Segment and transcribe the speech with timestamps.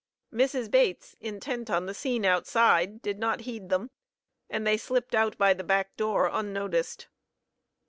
[0.33, 0.71] Mrs.
[0.71, 3.91] Bates, intent on the scene outside, did not heed them,
[4.49, 7.07] and they slipped out by the back door, unnoticed.